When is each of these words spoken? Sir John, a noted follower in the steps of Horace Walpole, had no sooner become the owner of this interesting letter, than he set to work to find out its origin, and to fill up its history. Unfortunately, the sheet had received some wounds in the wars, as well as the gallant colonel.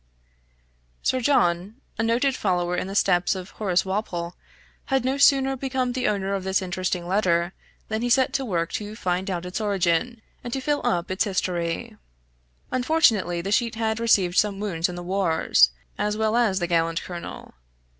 Sir 1.03 1.21
John, 1.21 1.75
a 1.99 2.01
noted 2.01 2.35
follower 2.35 2.75
in 2.75 2.87
the 2.87 2.95
steps 2.95 3.35
of 3.35 3.51
Horace 3.51 3.85
Walpole, 3.85 4.33
had 4.85 5.05
no 5.05 5.19
sooner 5.19 5.55
become 5.55 5.91
the 5.91 6.07
owner 6.07 6.33
of 6.33 6.43
this 6.43 6.59
interesting 6.59 7.07
letter, 7.07 7.53
than 7.87 8.01
he 8.01 8.09
set 8.09 8.33
to 8.33 8.43
work 8.43 8.71
to 8.71 8.95
find 8.95 9.29
out 9.29 9.45
its 9.45 9.61
origin, 9.61 10.23
and 10.43 10.51
to 10.53 10.59
fill 10.59 10.81
up 10.83 11.11
its 11.11 11.25
history. 11.25 11.97
Unfortunately, 12.71 13.41
the 13.41 13.51
sheet 13.51 13.75
had 13.75 13.99
received 13.99 14.37
some 14.39 14.59
wounds 14.59 14.89
in 14.89 14.95
the 14.95 15.03
wars, 15.03 15.69
as 15.99 16.17
well 16.17 16.35
as 16.35 16.57
the 16.57 16.65
gallant 16.65 17.03
colonel. 17.03 17.53